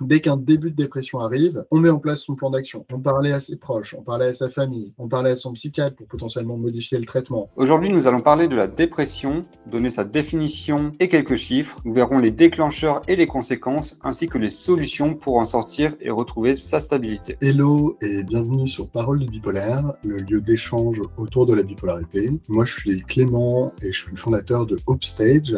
[0.00, 2.86] Dès qu'un début de dépression arrive, on met en place son plan d'action.
[2.92, 5.96] On parlait à ses proches, on parlait à sa famille, on parlait à son psychiatre
[5.96, 7.50] pour potentiellement modifier le traitement.
[7.56, 11.80] Aujourd'hui, nous allons parler de la dépression, donner sa définition et quelques chiffres.
[11.84, 16.10] Nous verrons les déclencheurs et les conséquences, ainsi que les solutions pour en sortir et
[16.10, 17.36] retrouver sa stabilité.
[17.40, 22.30] Hello et bienvenue sur Parole du bipolaire, le lieu d'échange autour de la bipolarité.
[22.46, 25.56] Moi, je suis Clément et je suis le fondateur de Upstage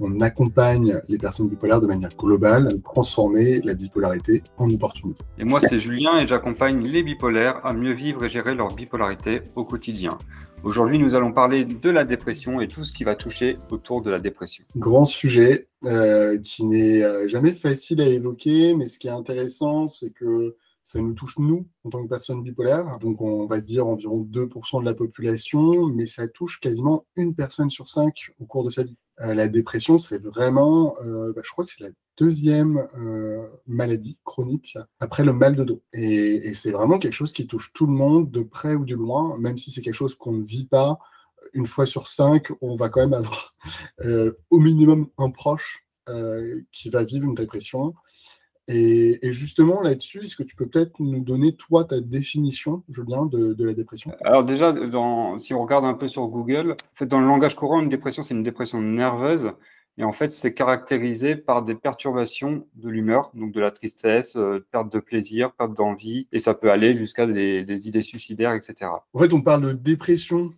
[0.00, 5.22] on accompagne les personnes bipolaires de manière globale à transformer la bipolarité en opportunité.
[5.38, 9.42] Et moi, c'est Julien et j'accompagne les bipolaires à mieux vivre et gérer leur bipolarité
[9.54, 10.16] au quotidien.
[10.64, 14.10] Aujourd'hui, nous allons parler de la dépression et tout ce qui va toucher autour de
[14.10, 14.64] la dépression.
[14.76, 19.86] Grand sujet euh, qui n'est euh, jamais facile à évoquer, mais ce qui est intéressant,
[19.86, 23.86] c'est que ça nous touche nous en tant que personnes bipolaires, donc on va dire
[23.86, 28.64] environ 2% de la population, mais ça touche quasiment une personne sur cinq au cours
[28.64, 28.96] de sa vie.
[29.20, 34.20] Euh, la dépression, c'est vraiment, euh, bah, je crois que c'est la deuxième euh, maladie
[34.24, 35.82] chronique après le mal de dos.
[35.92, 39.36] Et, c'est vraiment quelque chose qui touche tout le monde, de près ou de loin,
[39.38, 40.98] même si c'est quelque chose qu'on ne vit pas.
[41.52, 43.54] Une fois sur cinq, on va quand même avoir
[44.50, 45.84] au minimum un proche
[46.72, 47.94] qui va vivre une dépression.
[48.72, 53.52] Et, justement, là-dessus, est-ce que tu peux peut-être nous donner, toi, ta définition, Julien, de,
[53.52, 54.12] de la dépression?
[54.20, 57.56] Alors déjà, dans, si on regarde un peu sur Google, en fait, dans le langage
[57.56, 59.52] courant, une dépression, c'est une dépression nerveuse.
[59.98, 64.64] Et en fait, c'est caractérisé par des perturbations de l'humeur, donc de la tristesse, euh,
[64.70, 68.90] perte de plaisir, perte d'envie, et ça peut aller jusqu'à des, des idées suicidaires, etc.
[69.12, 70.50] En fait, on parle de dépression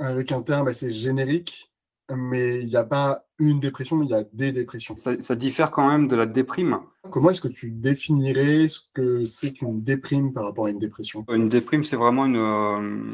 [0.00, 1.70] avec un terme assez générique
[2.16, 4.94] mais il n'y a pas une dépression, il y a des dépressions.
[4.96, 6.80] Ça, diffère quand même de la déprime.
[7.10, 11.24] Comment est-ce que tu définirais ce que c'est qu'une déprime par rapport à une dépression?
[11.30, 13.10] Une déprime, c'est vraiment une, euh,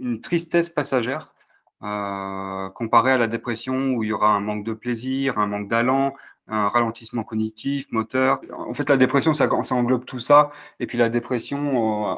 [0.00, 1.34] une, tristesse passagère
[1.82, 5.68] euh, comparée à la dépression où il y aura un manque de plaisir, un manque
[5.68, 6.14] d'allant,
[6.46, 8.40] un ralentissement cognitif, moteur.
[8.56, 10.52] En fait, la dépression, ça, ça englobe tout ça.
[10.78, 12.14] Et puis la dépression, euh,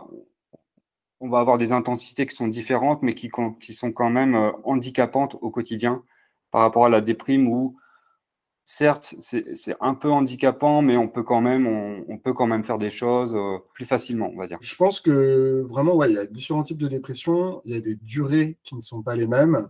[1.20, 3.30] on va avoir des intensités qui sont différentes, mais qui,
[3.62, 6.02] qui sont quand même handicapantes au quotidien
[6.54, 7.76] par rapport à la déprime où,
[8.64, 12.78] certes, c'est un peu handicapant, mais on peut quand même, on, peut quand même faire
[12.78, 14.58] des choses euh, plus facilement, on va dire.
[14.60, 17.80] Je pense que vraiment, ouais, il y a différents types de dépression, il y a
[17.80, 19.68] des durées qui ne sont pas les mêmes.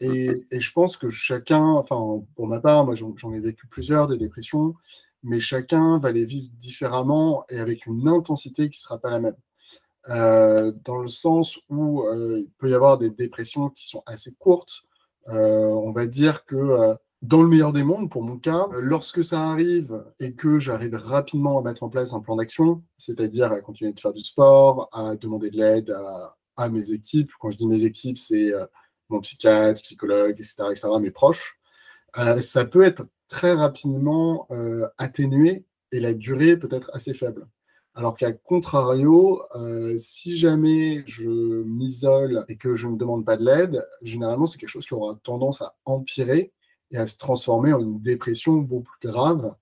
[0.00, 4.06] Et, et je pense que chacun, enfin, pour ma part, moi j'en ai vécu plusieurs
[4.06, 4.74] des dépressions,
[5.22, 9.20] mais chacun va les vivre différemment et avec une intensité qui ne sera pas la
[9.20, 9.36] même.
[10.08, 14.32] Euh, dans le sens où euh, il peut y avoir des dépressions qui sont assez
[14.38, 14.84] courtes.
[15.28, 19.40] Euh, on va dire que dans le meilleur des mondes, pour mon cas, lorsque ça
[19.40, 23.92] arrive et que j'arrive rapidement à mettre en place un plan d'action, c'est-à-dire à continuer
[23.92, 25.96] de faire du sport, à demander de l'aide
[26.56, 28.52] à, mes équipes, quand je dis mes équipes, c'est
[29.08, 31.58] mon psychiatre, psychologue, etc., etc., mes proches,
[32.40, 34.46] ça peut être très rapidement
[34.98, 37.46] atténué et la durée peut être assez faible.
[37.96, 43.44] Alors qu'à contrario, euh, si jamais je m'isole et que je ne demande pas de
[43.44, 46.52] l'aide, généralement, c'est quelque chose qui aura tendance à empirer
[46.90, 49.54] et à se transformer en une dépression beaucoup plus grave.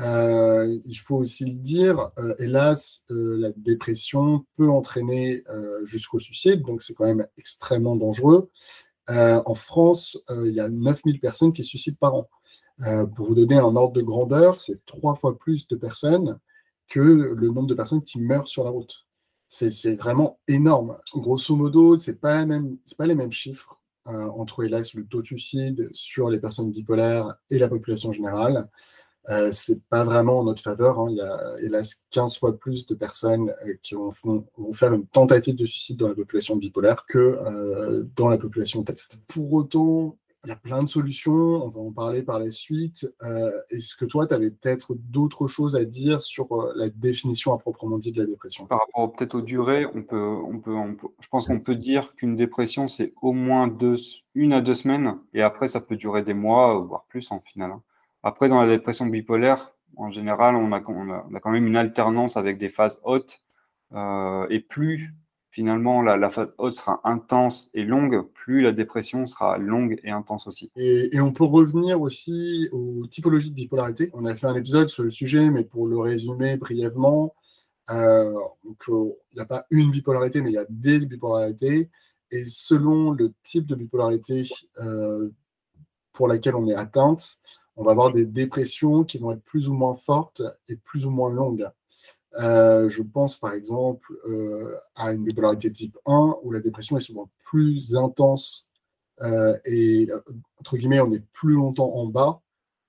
[0.00, 5.42] Euh, il faut aussi le dire, euh, hélas, la dépression peut entraîner
[5.84, 8.50] jusqu'au suicide, donc c'est quand même extrêmement dangereux.
[9.08, 12.28] en France, il y a 9000 personnes qui se suicident par an.
[13.16, 16.38] pour vous donner un ordre de grandeur, c'est trois fois plus de personnes
[16.92, 19.06] que le nombre de personnes qui meurent sur la route.
[19.48, 20.98] C'est vraiment énorme.
[21.14, 22.44] Grosso modo, ce n'est pas,
[22.98, 27.34] pas les mêmes chiffres euh, entre, hélas, le taux de suicide sur les personnes bipolaires
[27.48, 28.68] et la population générale.
[29.28, 30.98] Euh, c'est pas vraiment en notre faveur.
[30.98, 31.06] Hein.
[31.10, 34.10] Il y a hélas 15 fois plus de personnes euh, qui vont,
[34.72, 39.18] faire une tentative de suicide dans la population bipolaire que euh, dans la population test.
[39.28, 43.06] Pour autant, il y a plein de solutions, on va en parler par la suite.
[43.22, 47.54] Euh, est-ce que toi, tu avais peut-être d'autres choses à dire sur euh, la définition
[47.54, 48.66] à proprement dit de la dépression?
[48.66, 50.74] Par rapport peut-être aux durées, on peut, on peut,
[51.20, 53.96] je pense qu'on peut dire qu'une dépression, c'est au moins deux,
[54.34, 57.70] une à deux semaines, et après, ça peut durer des mois, voire plus en final.
[57.70, 57.82] Hein.
[58.24, 62.36] Après, dans la dépression bipolaire, en général, on a, on a, quand même une alternance
[62.36, 63.42] avec des phases hautes,
[63.92, 65.14] euh, et plus
[65.52, 70.46] finalement la, phase haute sera intense et longue, plus la dépression sera longue et intense
[70.46, 70.72] aussi.
[70.76, 74.10] Et, on peut revenir aussi aux typologies de bipolarité.
[74.14, 77.34] On a fait un épisode sur le sujet, mais pour le résumer brièvement,
[77.90, 78.32] euh,
[78.88, 81.90] il n'y a pas une bipolarité, mais il y a des bipolarités.
[82.30, 84.48] Et selon le type de bipolarité
[84.78, 85.28] euh,
[86.12, 87.36] pour laquelle on est atteinte,
[87.76, 91.10] on va avoir des dépressions qui vont être plus ou moins fortes et plus ou
[91.10, 91.68] moins longues.
[92.40, 97.02] Euh, je pense par exemple euh, à une bipolarité type 1 où la dépression est
[97.02, 98.70] souvent plus intense
[99.20, 100.08] euh, et
[100.58, 102.40] entre guillemets on est plus longtemps en bas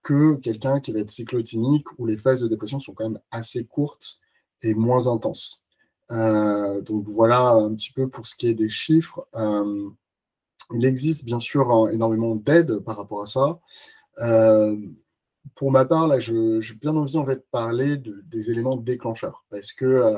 [0.01, 3.65] que quelqu'un qui va être cyclotimique, où les phases de dépression sont quand même assez
[3.65, 4.17] courtes
[4.61, 5.63] et moins intenses.
[6.09, 9.25] Donc voilà un petit peu pour ce qui est des chiffres.
[10.73, 13.61] Il existe bien sûr énormément d'aide par rapport à ça.
[15.45, 16.33] Euh, pour ma part, là, j'ai
[16.75, 20.15] bien envie en fait, de parler des éléments déclencheurs parce que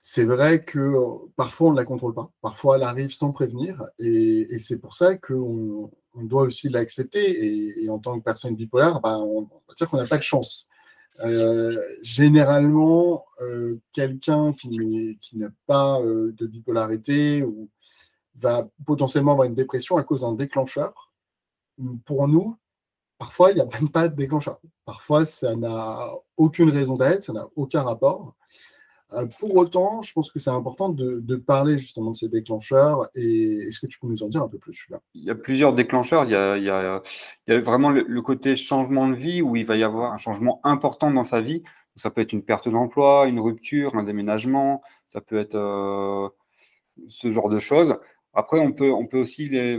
[0.00, 0.94] c'est vrai que
[1.36, 5.16] parfois on ne la contrôle pas, parfois elle arrive sans prévenir et, c'est pour ça
[5.16, 9.88] qu'on on doit aussi l'accepter et, en tant que personne bipolaire, bah, on, va dire
[9.88, 10.68] qu'on n'a pas de chance.
[11.22, 17.68] Euh, généralement, euh, quelqu'un qui, qui n'a pas euh, de bipolarité ou
[18.36, 21.12] va potentiellement avoir une dépression à cause d'un déclencheur.
[22.04, 22.56] Pour nous,
[23.20, 24.58] parfois, il n'y a même pas de déclencheur.
[24.86, 28.34] Parfois, ça n'a aucune raison d'être, ça n'a aucun rapport.
[29.12, 33.08] Euh, pour autant, je pense que c'est important de, parler justement de ces déclencheurs.
[33.14, 35.74] Et est-ce que tu peux nous en dire un peu plus Il y a plusieurs
[35.74, 36.24] déclencheurs.
[36.24, 40.18] Il y a, vraiment le, côté changement de vie où il va y avoir un
[40.18, 41.62] changement important dans sa vie.
[41.96, 44.80] Ça peut être une perte d'emploi, une rupture, un déménagement.
[45.08, 46.28] Ça peut être euh,
[47.08, 47.96] ce genre de choses.
[48.32, 49.78] Après, on peut, on peut aussi les,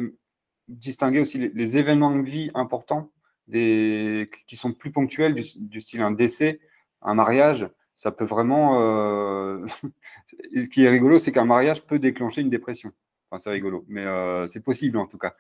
[0.68, 3.10] distinguer aussi les, événements de vie importants
[3.52, 6.60] qui sont plus ponctuels, du style un décès,
[7.02, 7.70] un mariage
[8.02, 8.82] ça peut vraiment.
[8.82, 9.64] Euh,
[10.56, 12.92] ce qui est rigolo, c'est qu'un mariage peut déclencher une dépression.
[13.30, 15.36] Enfin, c'est rigolo, mais euh, c'est possible en tout cas.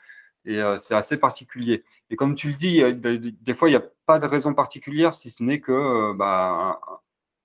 [0.45, 1.83] Et euh, c'est assez particulier.
[2.11, 2.83] Et comme tu le dis,
[3.41, 6.79] des fois, il n'y a pas de raison particulière, si ce n'est que bah,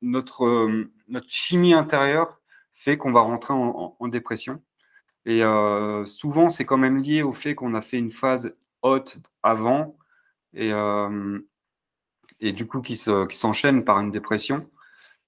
[0.03, 0.69] notre,
[1.09, 2.39] notre chimie intérieure
[2.75, 4.62] fait qu'on va rentrer en, dépression.
[5.25, 5.41] Et
[6.05, 9.97] souvent, c'est quand même lié au fait qu'on a fait une phase haute avant
[10.56, 10.73] et,
[12.41, 14.69] et du coup qui s'enchaîne par une dépression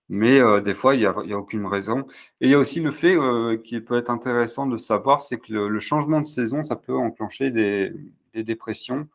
[0.09, 2.07] mais euh, des fois, il n'y a, aucune raison.
[2.41, 5.39] Et il y a aussi le fait euh, qui peut être intéressant de savoir, c'est
[5.39, 7.93] que le, changement de saison, ça peut enclencher des,
[8.35, 9.09] dépressions,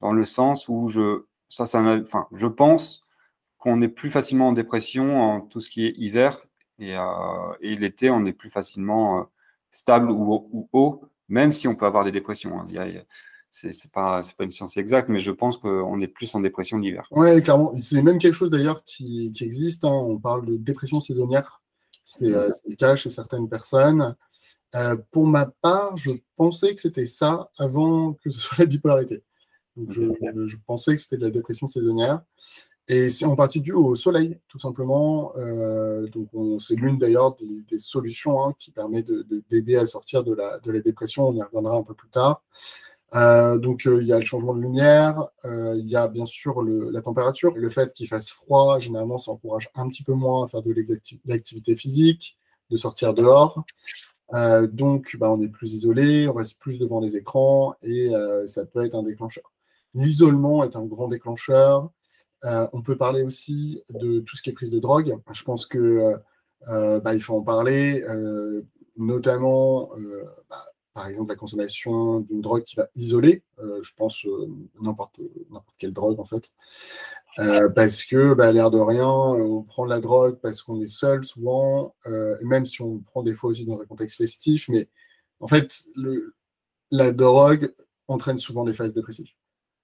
[0.00, 3.06] dans le sens où je, ça, enfin, je pense
[3.58, 6.38] qu'on est plus facilement en dépression en tout ce qui est hiver,
[6.78, 7.02] et, euh,
[7.60, 9.28] l'été, on est plus facilement
[9.70, 12.60] stable ou, haut, même si on peut avoir des dépressions.
[12.60, 12.66] Hein.
[13.54, 17.06] C'est pas, pas une science exacte, mais je pense qu'on est plus en dépression d'hiver.
[17.12, 17.72] Oui, clairement.
[17.78, 19.84] C'est même quelque chose d'ailleurs qui, qui, existe.
[19.84, 19.92] Hein.
[19.92, 21.62] On parle de dépression saisonnière.
[22.22, 24.16] Euh, c'est le cas chez certaines personnes.
[24.74, 29.22] Euh, pour ma part, je pensais que c'était ça avant que ce soit la bipolarité.
[29.76, 30.02] Donc je,
[30.46, 32.22] je, pensais que c'était de la dépression saisonnière.
[32.88, 35.32] Et c'est en partie dû au soleil, tout simplement.
[35.36, 36.28] Euh, donc
[36.60, 40.58] c'est l'une d'ailleurs des, des, solutions hein, qui permet d'aider de, à sortir de la,
[40.58, 41.28] de la dépression.
[41.28, 42.42] On y reviendra un peu plus tard.
[43.14, 46.26] Euh, donc euh, il y a le changement de lumière, euh, il y a bien
[46.26, 50.44] sûr la température, le fait qu'il fasse froid, généralement ça encourage un petit peu moins
[50.44, 50.74] à faire de
[51.24, 52.36] l'activité physique,
[52.70, 53.64] de sortir dehors.
[54.72, 58.10] donc bah, on est plus isolé, on reste plus devant les écrans et
[58.46, 59.52] ça peut être un déclencheur.
[59.94, 61.90] L'isolement est un grand déclencheur.
[62.42, 65.16] on peut parler aussi de tout ce qui est prise de drogue.
[65.32, 66.16] Je pense que
[66.66, 68.02] bah, il faut en parler,
[68.96, 69.90] notamment
[70.50, 74.48] bah, par exemple la consommation d'une drogue qui va isoler, euh, je pense euh,
[74.80, 75.20] n'importe
[75.76, 76.52] quelle drogue en fait,
[77.40, 81.24] euh, parce que bah, l'air de rien, on prend la drogue parce qu'on est seul
[81.24, 81.94] souvent,
[82.42, 84.88] même si on prend des fois aussi dans un contexte festif, mais
[85.40, 85.84] en fait
[86.90, 87.74] la drogue
[88.06, 89.32] entraîne souvent des phases dépressives.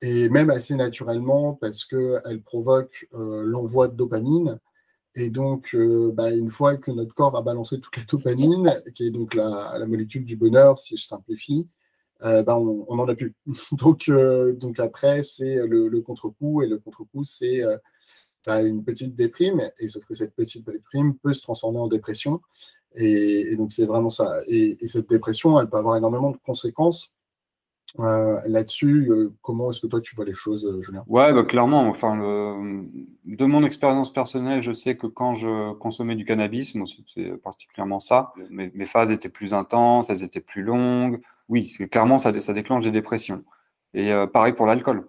[0.02, 4.60] Et même assez naturellement parce qu'elle provoque l'envoi de dopamine,
[5.14, 9.06] et donc, euh, bah, une fois que notre corps a balancé toute la dopamine, qui
[9.06, 11.68] est donc la, molécule du bonheur, si je simplifie,
[12.22, 13.34] euh, bah, on n'en a plus.
[13.72, 17.60] donc, euh, donc après, c'est le, contre-coup, et le contre-coup, c'est
[18.46, 22.40] bah, une petite déprime, et sauf que cette petite déprime peut se transformer en dépression.
[22.94, 24.40] Et, donc, c'est vraiment ça.
[24.48, 27.16] et, cette dépression, elle peut avoir énormément de conséquences
[27.98, 31.04] là-dessus, euh, comment est-ce que toi tu vois les choses, euh, Julien?
[31.08, 31.88] Ouais, bah, clairement.
[31.88, 36.76] Enfin, de mon expérience personnelle, je sais que quand je consommais du cannabis,
[37.14, 41.20] c'est particulièrement ça, mes, phases étaient plus intenses, elles étaient plus longues.
[41.48, 43.44] Oui, clairement, ça, ça, déclenche des dépressions.
[43.92, 45.08] Et pareil pour l'alcool,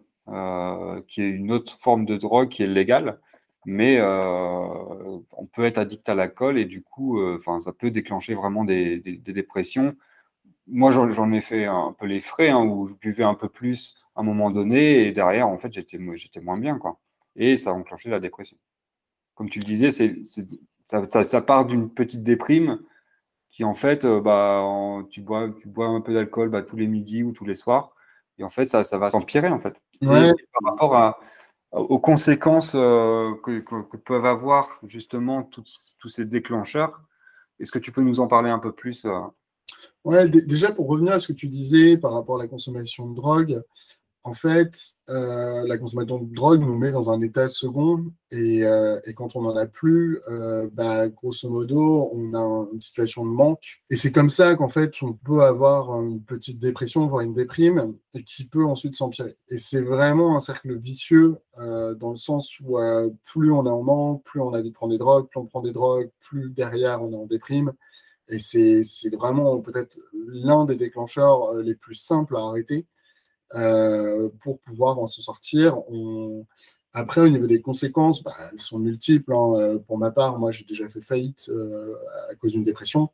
[1.07, 3.19] qui est une autre forme de drogue qui est légale,
[3.65, 8.65] mais on peut être addict à l'alcool et du coup, enfin, ça peut déclencher vraiment
[8.65, 9.95] des dépressions
[10.71, 13.95] moi, j'en ai fait un peu les frais, hein, où je buvais un peu plus
[14.15, 16.77] à un moment donné, et derrière, en fait, j'étais moins bien.
[16.77, 16.99] Quoi.
[17.35, 18.57] Et ça a enclenché la dépression.
[19.35, 19.91] Comme tu le disais,
[20.85, 22.79] ça, ça, part d'une petite déprime
[23.49, 24.63] qui, en fait, euh, bah,
[25.09, 27.93] tu, bois, tu bois un peu d'alcool bah, tous les midis ou tous les soirs,
[28.37, 29.75] et en fait, ça, ça va s'empirer, en fait.
[30.01, 31.19] par rapport à,
[31.71, 35.65] aux conséquences euh, que, que, peuvent avoir, justement, tous
[36.07, 37.01] ces déclencheurs,
[37.59, 39.19] est-ce que tu peux nous en parler un peu plus euh,
[40.03, 43.15] Ouais, déjà pour revenir à ce que tu disais par rapport à la consommation de
[43.15, 43.61] drogue,
[44.23, 44.77] en fait,
[45.09, 49.41] euh, la consommation de drogue nous met dans un état second et, euh, quand on
[49.41, 53.81] n'en a plus, euh, bah, grosso modo, on a une situation de manque.
[53.89, 57.95] Et c'est comme ça qu'en fait, on peut avoir une petite dépression, voire une déprime,
[58.13, 59.37] et qui peut ensuite s'empirer.
[59.49, 62.77] Et c'est vraiment un cercle vicieux dans le sens où
[63.23, 65.45] plus on est en manque, plus on a envie de prendre des drogues, plus on
[65.45, 67.73] prend des drogues, plus derrière on est en déprime.
[68.31, 68.83] Et c'est
[69.15, 72.87] vraiment peut-être l'un des déclencheurs les plus simples à arrêter.
[73.55, 75.77] Euh, pour pouvoir en se sortir.
[76.93, 79.33] Après, au niveau des conséquences, bah, elles sont multiples.
[79.33, 79.53] Hein.
[79.55, 81.93] Euh, pour ma part, moi, j'ai déjà fait faillite euh,
[82.29, 83.09] à cause d'une dépression.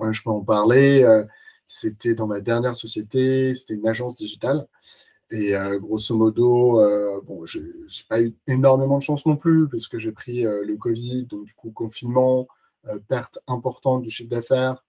[0.00, 1.04] je peux en parler.
[1.66, 4.66] c'était dans ma dernière société, c'était une agence digitale.
[5.30, 6.80] Et grosso modo,
[7.26, 7.64] bon, j'ai
[8.08, 11.54] pas eu énormément de chance non plus, parce que j'ai pris le Covid, donc du
[11.54, 12.46] coup, confinement,
[13.08, 14.84] perte importante du chiffre d'affaires,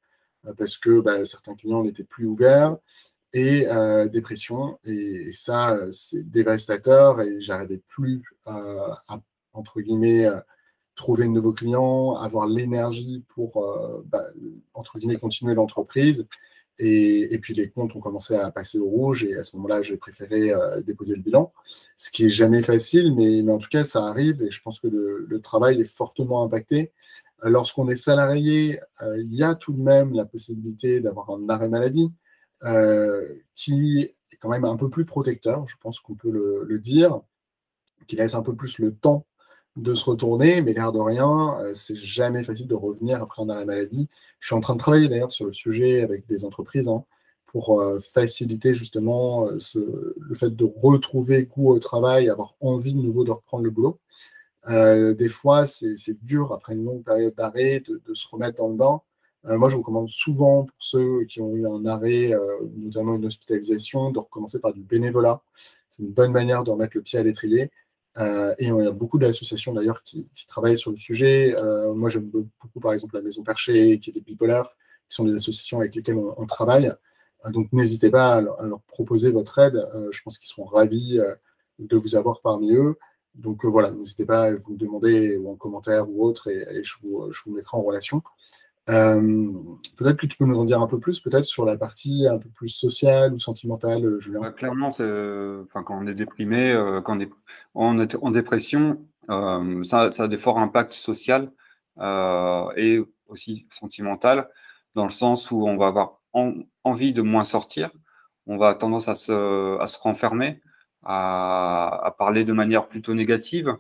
[0.58, 2.78] parce que bah, certains clients n'étaient plus ouverts
[3.36, 4.80] et euh, dépression.
[4.86, 9.20] Et, ça, euh, c'est dévastateur et j'arrivais plus euh, à,
[9.54, 10.26] entre guillemets,
[10.96, 13.64] trouver de nouveaux clients, avoir l'énergie pour,
[14.06, 14.26] bah,
[14.74, 16.28] entre guillemets, continuer l'entreprise.
[16.78, 19.96] Et, puis les comptes ont commencé à passer au rouge et à ce moment-là, j'ai
[19.96, 20.52] préféré
[20.86, 21.54] déposer le bilan,
[21.96, 24.80] ce qui est jamais facile, mais, mais, en tout cas, ça arrive et je pense
[24.80, 26.92] que le travail est fortement impacté.
[27.44, 32.12] Lorsqu'on est salarié, il y a tout de même la possibilité d'avoir un arrêt maladie.
[32.64, 37.22] Euh, qui est quand même un peu plus protecteur, je pense qu'on peut le, dire,
[38.08, 39.26] qui laisse un peu plus le temps
[39.76, 43.50] de se retourner, mais l'air de rien, euh, c'est jamais facile de revenir après un
[43.50, 44.10] arrêt maladie.
[44.40, 47.04] Je suis en train de travailler d'ailleurs sur le sujet avec des entreprises hein,
[47.46, 53.26] pour euh, faciliter justement le fait de retrouver goût au travail, avoir envie de nouveau
[53.26, 54.00] de reprendre le boulot.
[54.68, 59.02] Des fois, c'est dur après une longue période d'arrêt de, se remettre dans le bain.
[59.48, 63.26] Euh, moi, je recommande souvent pour ceux qui ont eu un arrêt, euh, notamment une
[63.26, 65.42] hospitalisation, de recommencer par du bénévolat.
[65.90, 67.72] C'est une bonne manière de remettre le pied à l'étrier.
[68.18, 71.56] Euh, et il y a beaucoup d'associations d'ailleurs qui, travaillent sur le sujet.
[71.96, 74.70] moi, j'aime beaucoup, par exemple, la Maison Perchée, qui est des bipolaires,
[75.10, 76.92] qui sont des associations avec lesquelles on, travaille.
[77.50, 79.88] donc, n'hésitez pas à leur, proposer votre aide.
[80.12, 81.20] je pense qu'ils seront ravis
[81.80, 82.98] de vous avoir parmi eux.
[83.36, 87.32] Donc voilà, n'hésitez pas à vous demander ou en commentaire ou autre, et, je, vous,
[87.32, 88.22] je, vous, mettrai en relation.
[88.88, 89.52] Euh,
[89.98, 92.38] peut-être que tu peux nous en dire un peu plus, peut-être sur la partie un
[92.38, 94.52] peu plus sociale ou sentimentale, euh, Julien?
[94.52, 97.18] clairement, enfin, quand on est déprimé, euh, quand
[97.74, 99.04] on est en, dépression,
[99.84, 101.50] ça, a des forts impacts sociaux
[102.78, 104.50] et aussi sentimental,
[104.94, 106.22] dans le sens où on va avoir
[106.84, 107.90] envie de moins sortir,
[108.46, 110.62] on va tendance à se, à se renfermer,
[111.06, 113.76] à, parler de manière plutôt négative.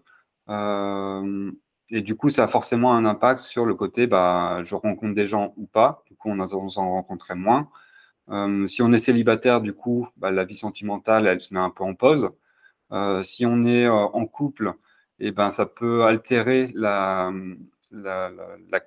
[1.89, 5.27] Et du coup, ça a forcément un impact sur le côté, bah, je rencontre des
[5.27, 6.03] gens ou pas.
[6.07, 7.69] Du coup, on en, rencontrait moins.
[8.29, 11.69] Euh, si on est célibataire, du coup, bah, la vie sentimentale, elle se met un
[11.69, 12.31] peu en pause.
[12.91, 14.73] Euh, si on est euh, en couple,
[15.19, 17.31] eh ben, ça peut altérer la,
[17.91, 18.81] la,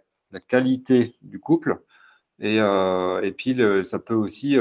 [0.48, 1.80] qualité du couple.
[2.40, 4.56] Et, et puis, ça peut aussi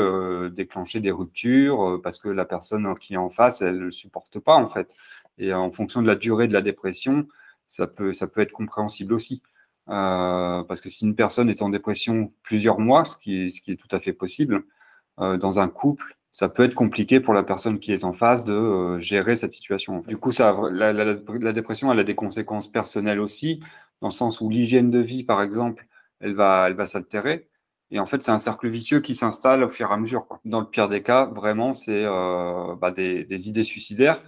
[0.51, 4.55] déclencher des ruptures parce que la personne qui est en face, elle ne supporte pas,
[4.55, 4.95] en fait.
[5.37, 7.27] Et en fonction de la durée de la dépression,
[7.67, 9.41] ça peut, ça peut être compréhensible aussi.
[9.89, 13.61] Euh, parce que si une personne est en dépression plusieurs mois, ce qui est, ce
[13.61, 14.63] qui est tout à fait possible,
[15.19, 18.45] euh, dans un couple, ça peut être compliqué pour la personne qui est en face
[18.45, 20.01] de euh, gérer cette situation.
[20.07, 23.61] Du coup, ça, la, la, la, dépression, elle a des conséquences personnelles aussi,
[24.01, 25.87] dans le sens où l'hygiène de vie, par exemple,
[26.19, 27.47] elle va, elle va s'altérer.
[27.91, 30.27] Et en fait, c'est un cercle vicieux qui s'installe au fur et à mesure.
[30.45, 34.19] Dans le pire des cas, vraiment, c'est bah, des, idées suicidaires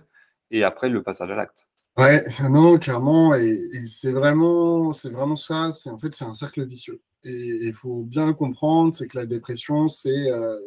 [0.52, 1.68] et après le passage à l'acte.
[1.98, 5.72] Ouais, non, clairement, et, c'est vraiment, c'est vraiment ça.
[5.72, 7.02] C'est en fait, c'est un cercle vicieux.
[7.24, 10.58] Et il faut bien le comprendre, c'est que la dépression, c'est euh,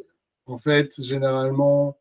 [0.47, 1.99] en fait généralement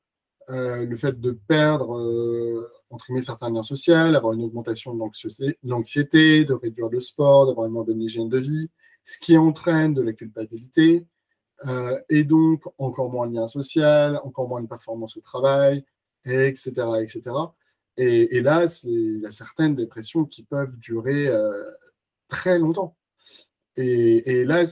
[0.50, 5.00] euh, le fait de perdre, euh, entre guillemets, certains liens sociaux, avoir une augmentation de
[5.64, 8.70] l'anxiété, de réduire le sport, d'avoir une bonne hygiène de vie,
[9.06, 11.06] ce qui entraîne de la culpabilité,
[12.10, 13.84] et donc encore moins de liens sociaux,
[14.24, 15.86] encore moins de performance au travail,
[16.26, 17.32] etc., etc.
[17.98, 21.64] Et, là, il y a certaines dépressions qui peuvent durer euh,
[22.30, 22.96] très longtemps.
[23.78, 24.64] Et, là,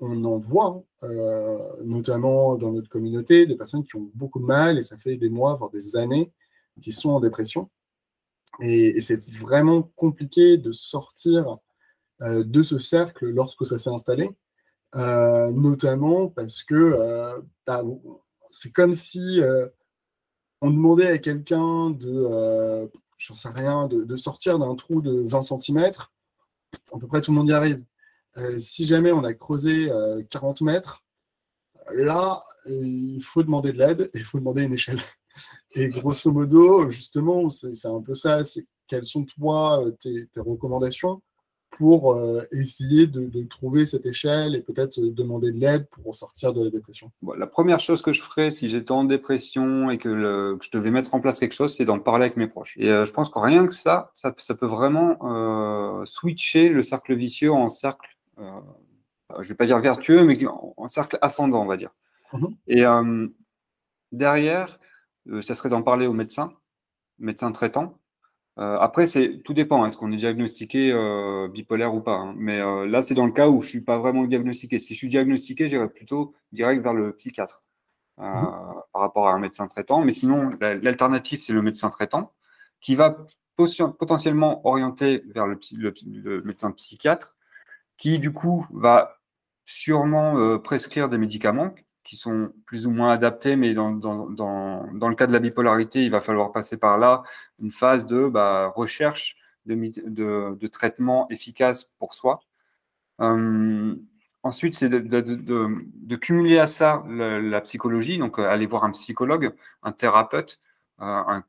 [0.00, 4.78] on en voit, euh, notamment dans notre communauté, des personnes qui ont beaucoup de mal
[4.78, 6.32] et ça fait des mois, voire des années,
[6.82, 7.70] qui sont en dépression.
[8.60, 11.56] Et, c'est vraiment compliqué de sortir euh,
[12.24, 14.30] de ce cercle lorsque ça s'est installé,
[14.94, 17.82] notamment parce que bah,
[18.50, 19.40] c'est comme si
[20.64, 22.86] on demandait à quelqu'un de, euh,
[23.18, 25.90] sais rien, de, sortir d'un trou de 20 cm,
[26.92, 27.84] à peu près tout le monde y arrive.
[28.38, 29.90] Euh, si jamais on a creusé
[30.30, 31.04] 40 euh, mètres,
[31.92, 35.00] là, il faut demander de l'aide et il faut demander une échelle.
[35.74, 38.42] Et grosso modo, justement, c'est un peu ça.
[38.44, 41.20] C'est quelles sont toi tes recommandations?
[41.76, 46.62] Pour euh, essayer de, trouver cette échelle et peut-être demander de l'aide pour sortir de
[46.62, 50.70] la dépression La première chose que je ferais si j'étais en dépression et que, je
[50.70, 52.76] devais mettre en place quelque chose, c'est d'en parler avec mes proches.
[52.78, 57.14] Et euh, je pense que rien que ça, ça, peut vraiment euh, switcher le cercle
[57.14, 58.42] vicieux en cercle, je
[59.38, 61.90] ne vais pas dire vertueux, mais en, cercle ascendant, on va dire.
[62.32, 62.56] Mhm.
[62.68, 62.84] Et
[64.12, 64.78] derrière,
[65.40, 66.52] ça serait d'en parler au médecin,
[67.18, 67.98] médecin traitant,
[68.58, 69.84] euh, après, c'est tout dépend.
[69.84, 72.34] Est-ce qu'on est diagnostiqué euh, bipolaire ou pas hein.
[72.36, 74.78] Mais euh, là, c'est dans le cas où je suis pas vraiment diagnostiqué.
[74.78, 77.62] Si je suis diagnostiqué, j'irai plutôt direct vers le psychiatre
[78.18, 78.46] mhm.
[78.92, 80.04] par rapport à un médecin traitant.
[80.04, 82.32] Mais sinon, l'alternative, c'est le médecin traitant
[82.80, 83.16] qui va
[83.56, 87.36] potentiellement orienter vers le, le médecin psychiatre,
[87.96, 89.18] qui du coup va
[89.64, 95.08] sûrement prescrire des médicaments qui sont plus ou moins adaptés, mais dans, dans, dans, dans,
[95.08, 97.22] le cas de la bipolarité, il va falloir passer par là
[97.60, 102.40] une phase de bah, recherche de, de, de, traitement efficace pour soi.
[103.20, 103.94] Euh,
[104.42, 109.54] ensuite, c'est de, de, cumuler à ça la, psychologie, donc euh, aller voir un psychologue,
[109.82, 110.60] un thérapeute,
[111.00, 111.40] euh,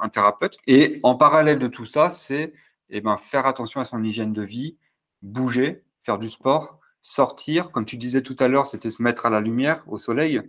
[0.00, 0.56] un, thérapeute.
[0.66, 2.54] Et en parallèle de tout ça, c'est
[2.88, 4.76] eh ben, faire attention à son hygiène de vie,
[5.22, 9.30] bouger, faire du sport, sortir, comme tu disais tout à l'heure, c'était se mettre à
[9.30, 10.40] la lumière, au soleil,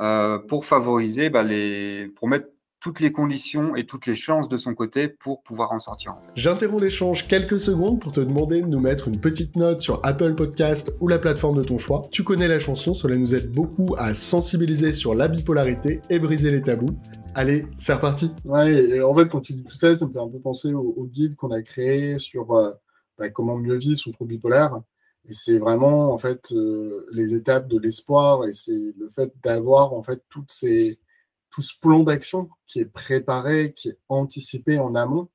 [0.00, 2.46] euh, pour favoriser, bah, les, pour mettre
[2.80, 6.14] toutes les conditions et toutes les chances de son côté pour pouvoir en sortir.
[6.36, 10.34] J'interromps l'échange quelques secondes pour te demander de nous mettre une petite note sur Apple
[10.34, 12.06] Podcast ou la plateforme de ton choix.
[12.12, 16.52] Tu connais la chanson, cela nous aide beaucoup à sensibiliser sur la bipolarité et briser
[16.52, 16.96] les tabous.
[17.34, 18.30] Allez, c'est reparti.
[18.44, 21.08] Ouais, en fait, quand tu dis tout ça, ça me fait un peu penser au,
[21.10, 22.70] guide qu'on a créé sur euh,
[23.18, 24.80] bah, comment mieux vivre son trouble bipolaire.
[25.28, 29.92] Et c'est vraiment en fait euh, les étapes de l'espoir et c'est le fait d'avoir
[29.92, 35.28] en fait tout ce plan d'action qui est préparé, qui est anticipé en amont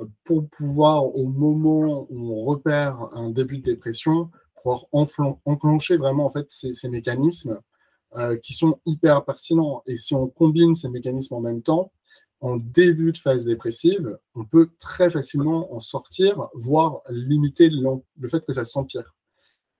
[0.00, 6.26] euh, pour pouvoir au moment où on repère un début de dépression, pouvoir enclencher vraiment
[6.26, 7.60] en fait ces, ces mécanismes
[8.16, 9.82] euh, qui sont hyper pertinents.
[9.86, 11.92] Et si on combine ces mécanismes en même temps,
[12.40, 18.44] en début de phase dépressive, on peut très facilement en sortir, voire limiter le fait
[18.44, 19.14] que ça s'empire.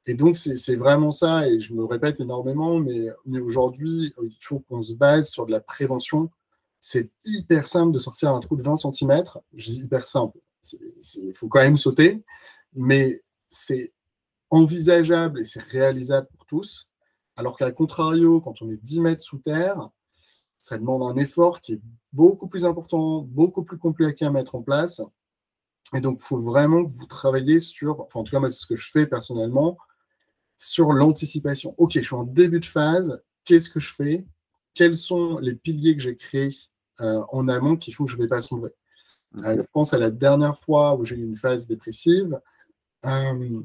[0.06, 3.10] Et donc, c'est vraiment ça, et je me répète énormément, mais,
[3.40, 6.30] aujourd'hui, il faut qu'on se base sur de la prévention.
[6.80, 9.22] C'est hyper simple de sortir un trou de 20 cm.
[9.54, 10.38] Je dis hyper simple.
[10.72, 12.24] Il faut quand même sauter,
[12.74, 13.92] mais c'est
[14.50, 16.88] envisageable et c'est réalisable pour tous.
[17.36, 19.88] Alors qu'à contrario, quand on est 10 mètres sous terre,
[20.60, 21.80] ça demande un effort qui est
[22.12, 25.00] beaucoup plus important, beaucoup plus compliqué à mettre en place.
[25.94, 28.60] Et donc, il faut vraiment que vous travaillez sur, enfin, en tout cas, moi, c'est
[28.60, 29.78] ce que je fais personnellement,
[30.62, 31.74] sur l'anticipation.
[31.78, 34.26] Ok, je suis en début de phase, qu'est-ce que je fais?
[34.74, 36.54] Quels sont les piliers que j'ai créés
[37.00, 38.70] euh, en amont qui font que je ne vais pas sombrer?
[39.38, 42.40] Euh, Je pense à la dernière fois où j'ai eu une phase dépressive.
[43.04, 43.60] Euh,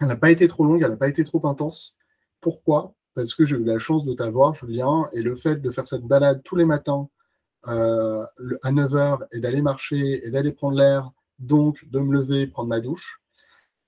[0.00, 1.96] elle n'a pas été trop longue, elle n'a pas été trop intense.
[2.40, 2.94] Pourquoi?
[3.14, 6.02] Parce que j'ai eu la chance de t'avoir, Julien, et le fait de faire cette
[6.02, 7.08] balade tous les matins
[7.64, 8.26] à
[8.64, 13.21] 9h et d'aller marcher et d'aller prendre l'air, donc de me lever, prendre ma douche,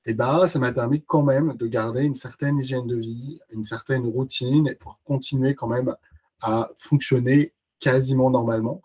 [0.07, 3.65] et ben, ça m'a permis quand même de garder une certaine hygiène de vie, une
[3.65, 5.97] certaine routine pour continuer quand même
[6.43, 8.83] à fonctionner quasiment normalement.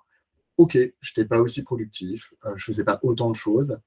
[0.57, 3.79] Ok, je n'étais pas aussi productif, euh, je ne faisais pas autant de choses.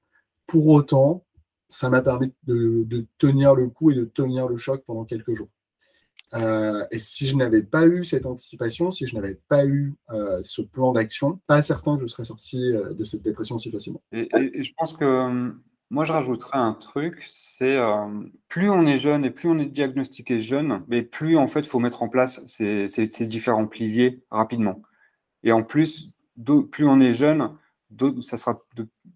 [0.45, 1.25] Pour autant,
[1.69, 5.49] ça m'a permis de, tenir le coup et de tenir le choc pendant quelques jours.
[6.35, 10.39] Euh, et si je n'avais pas eu cette anticipation, si je n'avais pas eu euh,
[10.43, 14.03] ce plan d'action, pas certain que je serais sorti de cette dépression si facilement.
[14.11, 15.61] et je pense que hum,
[15.93, 18.07] moi, je rajouterais un truc, c'est euh,
[18.47, 21.77] plus on est jeune et plus on est diagnostiqué jeune, mais plus en fait, faut
[21.77, 22.87] mettre en place ces,
[23.27, 24.81] différents piliers rapidement.
[25.43, 26.09] Et en plus,
[26.71, 27.55] plus on est jeune,
[28.21, 28.57] ça sera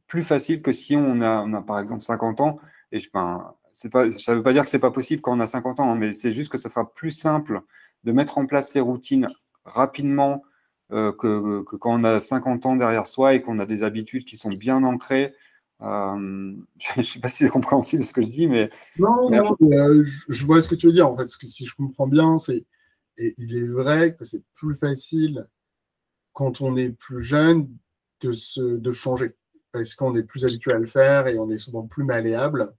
[0.05, 2.59] plus facile que si on a, par exemple 50 ans.
[2.91, 5.79] Et pas, ça ne veut pas dire que c'est pas possible quand on a 50
[5.79, 7.61] ans, hein, mais c'est juste que ça sera plus simple
[8.03, 9.27] de mettre en place ces routines
[9.65, 10.43] rapidement
[10.91, 14.37] euh, que, quand on a 50 ans derrière soi et qu'on a des habitudes qui
[14.37, 15.33] sont bien ancrées
[15.81, 18.69] euh, je ne sais pas si c'est compréhensible ce que je dis, mais.
[18.97, 21.09] Non, non euh, je, vois ce que tu veux dire.
[21.09, 22.65] En fait, ce que, si je comprends bien, c'est.
[23.17, 25.47] Et il est vrai que c'est plus facile
[26.33, 27.67] quand on est plus jeune
[28.21, 29.35] de, se, de changer.
[29.71, 32.73] Parce qu'on est plus habitué à le faire et on est souvent plus malléable.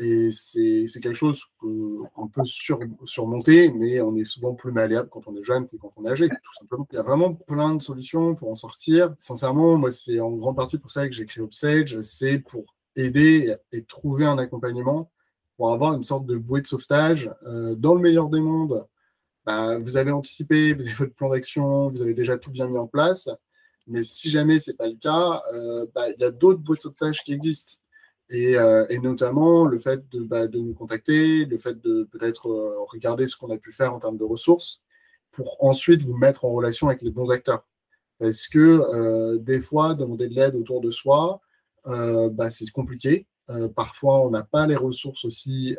[0.00, 5.36] Et c'est quelque chose qu'on peut surmonter, mais on est souvent plus malléable quand on
[5.36, 6.86] est jeune que quand on est âgé, tout simplement.
[6.92, 9.14] Il y a vraiment plein de solutions pour en sortir.
[9.18, 12.00] Sincèrement, moi, c'est en grande partie pour ça que j'ai créé Upstage.
[12.02, 15.10] C'est pour aider et trouver un accompagnement
[15.56, 17.28] pour avoir une sorte de bouée de sauvetage.
[17.46, 18.86] Euh, dans le meilleur des mondes,
[19.44, 22.78] bah, vous avez anticipé, vous avez votre plan d'action, vous avez déjà tout bien mis
[22.78, 23.28] en place.
[23.88, 26.78] Mais si jamais ce n'est pas le cas, euh, bah, il y a d'autres boîtes
[26.78, 27.82] de sauvetage qui existent.
[28.30, 32.50] Et, euh, et, notamment le fait de, bah, de, nous contacter, le fait de peut-être
[32.50, 34.82] euh, regarder ce qu'on a pu faire en termes de ressources
[35.32, 37.66] pour ensuite vous mettre en relation avec les bons acteurs.
[38.18, 41.40] Parce que euh, des fois, demander de l'aide autour de soi,
[41.84, 43.26] bah, c'est compliqué.
[43.74, 45.74] Parfois, on n'a pas les ressources aussi,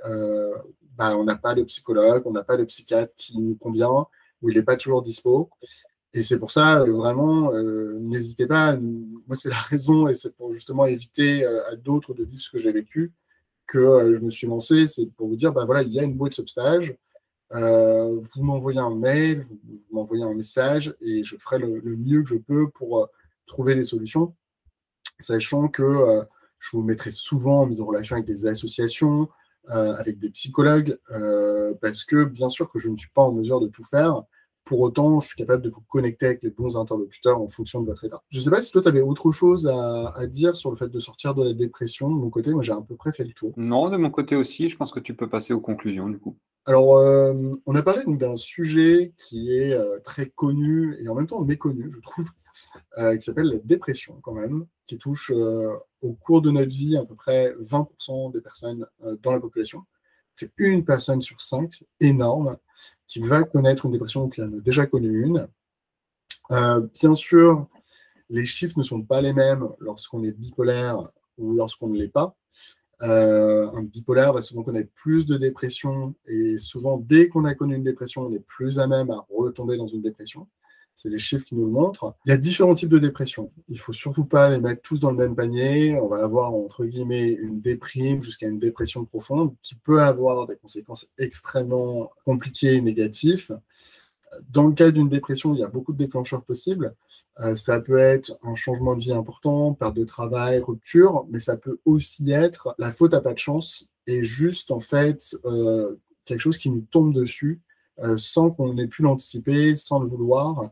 [0.98, 4.08] bah, on n'a pas le psychologue, on n'a pas le psychiatre qui nous convient,
[4.42, 5.52] ou il n'est pas toujours dispo.
[6.13, 7.52] Et c'est pour ça, vraiment,
[8.00, 8.76] n'hésitez pas.
[8.76, 12.58] Moi, c'est la raison, et c'est pour justement éviter à d'autres de vivre ce que
[12.58, 13.13] j'ai vécu,
[13.67, 14.88] que je me suis lancé.
[14.88, 16.45] C'est pour vous dire, bah voilà, il y a une boîte de
[17.54, 19.58] euh, vous m'envoyez un mail, vous,
[19.91, 23.06] m'envoyez un message et je ferai le, mieux que je peux pour euh,
[23.48, 24.36] trouver des solutions,
[25.19, 26.24] sachant que euh,
[26.60, 29.30] je vous mettrai souvent en mise en relation avec des associations,
[29.67, 30.98] avec des psychologues,
[31.80, 34.24] parce que bien sûr que je ne suis pas en mesure de tout faire.
[34.69, 37.88] Pour autant, je suis capable de vous connecter avec les bons interlocuteurs en fonction de
[37.88, 38.21] votre état.
[38.29, 40.75] Je ne sais pas si toi, tu avais autre chose à, à, dire sur le
[40.75, 42.08] fait de sortir de la dépression.
[42.08, 43.51] De mon côté, moi, j'ai à peu près fait le tour.
[43.58, 46.38] Non, de mon côté aussi, je pense que tu peux passer aux conclusions, du coup.
[46.67, 47.34] Alors, euh,
[47.65, 51.89] on a parlé d'un sujet qui est euh, très connu et en même temps méconnu,
[51.89, 52.29] je trouve,
[52.99, 57.03] euh, qui s'appelle la dépression quand même, qui touche au cours de notre vie à
[57.03, 58.86] peu près 20% des personnes
[59.23, 59.82] dans la population.
[60.36, 62.55] C'est une personne sur cinq, c'est énorme,
[63.10, 65.50] qui va connaître une dépression ou qui a déjà connu une.
[66.50, 67.67] bien sûr,
[68.30, 72.36] les chiffres ne sont pas les mêmes lorsqu'on est bipolaire ou lorsqu'on ne l'est pas.
[73.02, 77.76] Euh, un bipolaire va souvent connaître plus de dépression et souvent, dès qu'on a connu
[77.76, 80.48] une dépression, on est plus à même à retomber dans une dépression.
[81.02, 82.14] C'est les chiffres qui nous le montrent.
[82.26, 83.54] Il y a différents types de dépression.
[83.70, 85.98] Il faut surtout pas les mettre tous dans le même panier.
[85.98, 90.58] On va avoir, entre guillemets, une déprime jusqu'à une dépression profonde qui peut avoir des
[90.58, 93.58] conséquences extrêmement compliquées et négatives.
[94.50, 96.94] Dans le cas d'une dépression, il y a beaucoup de déclencheurs possibles.
[97.40, 101.56] Euh, ça peut être un changement de vie important, perte de travail, rupture, mais ça
[101.56, 106.42] peut aussi être la faute à pas de chance et juste en fait euh, quelque
[106.42, 107.62] chose qui nous tombe dessus
[108.00, 110.72] euh, sans qu'on ait pu l'anticiper, sans le vouloir.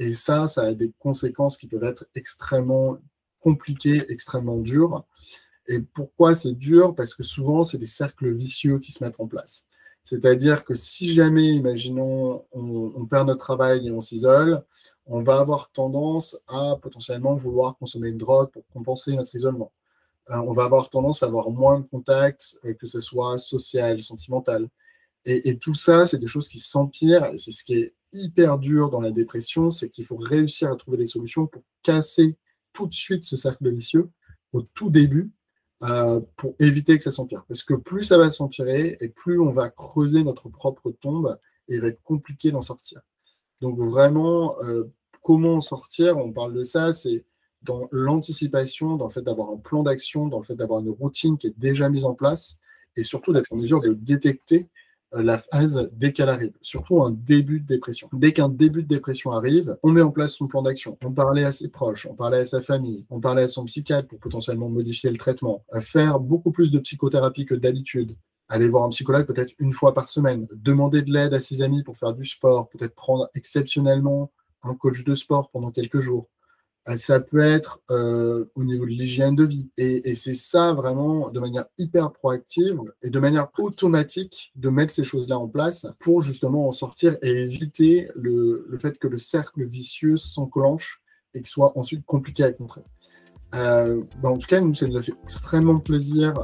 [0.00, 2.96] Et ça, ça a des conséquences qui peuvent être extrêmement
[3.38, 5.04] compliquées, extrêmement dures.
[5.68, 6.94] Et pourquoi c'est dur?
[6.94, 9.66] Parce que souvent, c'est des cercles vicieux qui se mettent en place.
[10.04, 14.64] C'est-à-dire que si jamais, imaginons, on, perd notre travail et on s'isole,
[15.04, 19.70] on va avoir tendance à potentiellement vouloir consommer une drogue pour compenser notre isolement.
[20.30, 24.00] Euh, on va avoir tendance à avoir moins de contacts, euh, que ce soit social,
[24.00, 24.66] sentimental.
[25.26, 27.26] Et, tout ça, c'est des choses qui s'empirent.
[27.26, 30.76] Et c'est ce qui est hyper dur dans la dépression, c'est qu'il faut réussir à
[30.76, 32.36] trouver des solutions pour casser
[32.72, 34.10] tout de suite ce cercle vicieux
[34.52, 35.30] au tout début
[35.82, 37.44] euh, pour éviter que ça s'empire.
[37.48, 41.76] Parce que plus ça va s'empirer et plus on va creuser notre propre tombe et
[41.76, 43.00] il va être compliqué d'en sortir.
[43.60, 44.84] Donc vraiment, euh,
[45.22, 46.16] comment en sortir?
[46.18, 47.24] On parle de ça, c'est
[47.62, 51.36] dans l'anticipation, dans le fait d'avoir un plan d'action, dans le fait d'avoir une routine
[51.36, 52.58] qui est déjà mise en place
[52.96, 54.68] et surtout d'être en mesure de détecter
[55.12, 58.08] la phase dès qu'elle arrive, surtout un début de dépression.
[58.12, 60.96] Dès qu'un début de dépression arrive, on met en place son plan d'action.
[61.04, 64.08] On parlait à ses proches, on parlait à sa famille, on parlait à son psychiatre
[64.08, 68.16] pour potentiellement modifier le traitement, faire beaucoup plus de psychothérapie que d'habitude,
[68.48, 71.82] aller voir un psychologue peut-être une fois par semaine, demander de l'aide à ses amis
[71.82, 76.28] pour faire du sport, peut-être prendre exceptionnellement un coach de sport pendant quelques jours.
[76.88, 79.68] Euh, ça peut être euh, au niveau de l'hygiène de vie.
[79.76, 85.04] Et, c'est ça vraiment de manière hyper proactive et de manière automatique de mettre ces
[85.04, 90.16] choses-là en place pour justement en sortir et éviter le, fait que le cercle vicieux
[90.16, 91.02] s'enclenche
[91.34, 92.82] et qu'il soit ensuite compliqué à contrer.
[93.54, 96.34] Euh, bah, en tout cas, nous, ça nous a fait extrêmement plaisir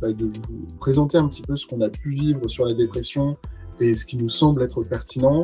[0.00, 3.36] bah, de vous présenter un petit peu ce qu'on a pu vivre sur la dépression,
[3.80, 5.42] et ce qui nous semble être pertinent.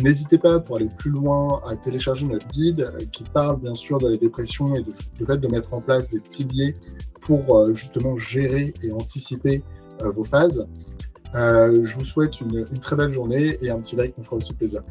[0.00, 3.98] N'hésitez pas, pour aller plus loin, à télécharger notre guide euh, qui parle bien sûr
[3.98, 6.74] de la dépression et du fait de mettre en place des piliers
[7.20, 9.62] pour euh, justement gérer et anticiper
[10.02, 10.66] euh, vos phases.
[11.34, 14.54] je vous souhaite une, une, très belle journée et un petit like, on fera aussi
[14.54, 14.82] plaisir.